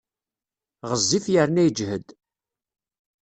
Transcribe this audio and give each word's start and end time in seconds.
Ɣezzif 0.89 1.25
yerna 1.33 1.63
yejhed. 1.63 2.05